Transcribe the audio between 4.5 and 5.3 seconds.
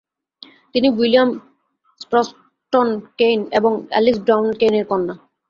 কেইনের কন্যা।